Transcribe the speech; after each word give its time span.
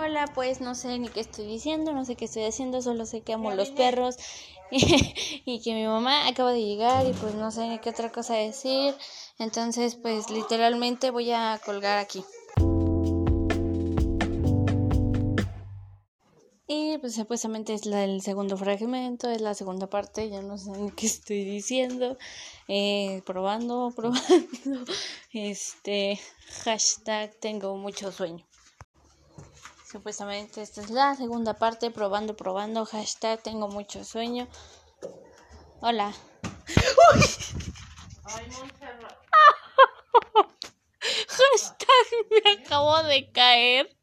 Hola, 0.00 0.26
pues 0.32 0.60
no 0.60 0.76
sé 0.76 0.96
ni 1.00 1.08
qué 1.08 1.18
estoy 1.18 1.44
diciendo, 1.44 1.92
no 1.92 2.04
sé 2.04 2.14
qué 2.14 2.26
estoy 2.26 2.44
haciendo, 2.44 2.80
solo 2.82 3.04
sé 3.04 3.22
que 3.22 3.32
amo 3.32 3.50
los 3.50 3.70
perros 3.70 4.16
y, 4.70 5.60
que 5.60 5.74
mi 5.74 5.86
mamá 5.86 6.28
acaba 6.28 6.52
de 6.52 6.62
llegar 6.62 7.04
y 7.04 7.12
pues 7.14 7.34
no 7.34 7.50
sé 7.50 7.68
ni 7.68 7.80
qué 7.80 7.90
otra 7.90 8.12
cosa 8.12 8.34
decir. 8.34 8.94
Entonces, 9.40 9.96
pues 9.96 10.30
literalmente 10.30 11.10
voy 11.10 11.32
a 11.32 11.60
colgar 11.64 11.98
aquí. 11.98 12.24
Y 16.68 16.98
pues 16.98 17.16
supuestamente 17.16 17.74
es 17.74 17.84
la, 17.84 18.04
el 18.04 18.22
segundo 18.22 18.56
fragmento, 18.56 19.28
es 19.28 19.40
la 19.40 19.54
segunda 19.54 19.88
parte, 19.88 20.30
ya 20.30 20.42
no 20.42 20.58
sé 20.58 20.70
ni 20.70 20.92
qué 20.92 21.06
estoy 21.06 21.42
diciendo. 21.44 22.16
Eh, 22.68 23.22
probando, 23.26 23.92
probando. 23.96 24.84
Este 25.32 26.20
hashtag 26.62 27.34
tengo 27.40 27.76
mucho 27.76 28.12
sueño. 28.12 28.46
Supuestamente 29.90 30.60
esta 30.60 30.82
es 30.82 30.90
la 30.90 31.14
segunda 31.14 31.54
parte, 31.54 31.90
probando, 31.90 32.36
probando, 32.36 32.84
hashtag 32.84 33.42
tengo 33.42 33.68
mucho 33.68 34.04
sueño. 34.04 34.46
Hola. 35.80 36.12
hashtag 41.26 42.06
me 42.44 42.62
acabo 42.62 43.02
de 43.04 43.32
caer. 43.32 43.96